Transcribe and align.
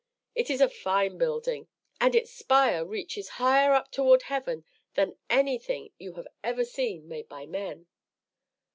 It 0.33 0.49
is 0.49 0.61
a 0.61 0.67
fine 0.67 1.19
building, 1.19 1.67
and 1.99 2.15
its 2.15 2.33
spire 2.33 2.83
reaches 2.83 3.29
higher 3.37 3.73
up 3.73 3.91
toward 3.91 4.23
heaven 4.23 4.65
than 4.95 5.15
anything 5.29 5.91
you 5.99 6.13
have 6.13 6.27
ever 6.43 6.65
seen 6.65 7.07
made 7.07 7.29
by 7.29 7.45
men. 7.45 7.85